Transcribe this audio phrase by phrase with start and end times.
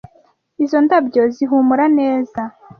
[0.63, 2.41] Izo ndabyo zihumura neza.